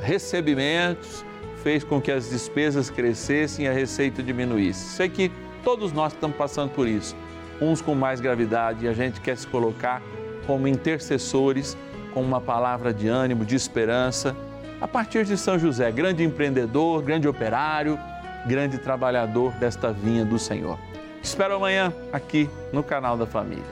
recebimentos 0.04 1.24
fez 1.62 1.82
com 1.82 2.00
que 2.00 2.12
as 2.12 2.28
despesas 2.28 2.90
crescessem 2.90 3.64
e 3.64 3.68
a 3.68 3.72
receita 3.72 4.22
diminuísse. 4.22 4.96
Sei 4.96 5.08
que 5.08 5.32
todos 5.64 5.92
nós 5.92 6.12
estamos 6.12 6.36
passando 6.36 6.70
por 6.70 6.86
isso, 6.86 7.16
uns 7.60 7.80
com 7.80 7.94
mais 7.94 8.20
gravidade, 8.20 8.84
e 8.84 8.88
a 8.88 8.92
gente 8.92 9.20
quer 9.20 9.36
se 9.36 9.46
colocar 9.46 10.02
como 10.46 10.68
intercessores, 10.68 11.76
com 12.12 12.20
uma 12.20 12.40
palavra 12.40 12.92
de 12.92 13.08
ânimo, 13.08 13.44
de 13.44 13.56
esperança, 13.56 14.36
a 14.80 14.86
partir 14.86 15.24
de 15.24 15.36
São 15.38 15.58
José, 15.58 15.90
grande 15.90 16.22
empreendedor, 16.22 17.02
grande 17.02 17.26
operário, 17.26 17.98
grande 18.46 18.76
trabalhador 18.76 19.52
desta 19.54 19.90
vinha 19.90 20.24
do 20.24 20.38
Senhor. 20.38 20.78
Espero 21.22 21.54
amanhã 21.54 21.92
aqui 22.12 22.50
no 22.72 22.82
canal 22.82 23.16
da 23.16 23.24
Família. 23.24 23.64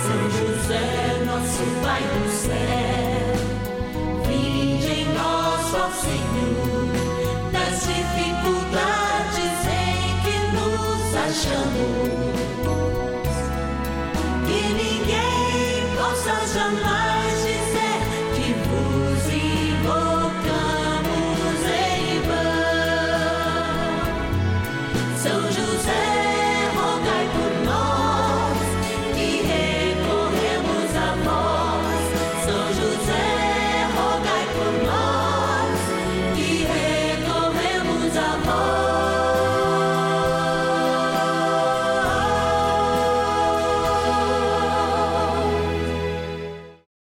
São 0.00 0.30
José, 0.30 1.05